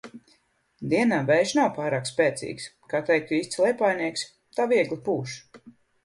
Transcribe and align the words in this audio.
Dienā 0.91 1.17
vējš 1.25 1.51
nav 1.57 1.67
pārāk 1.75 2.07
spēcīgs, 2.09 2.65
kā 2.93 3.01
teiktu 3.09 3.35
īsts 3.41 3.61
liepājnieks– 3.65 4.25
tā 4.61 4.67
viegli 4.73 4.99
pūš. 5.11 5.37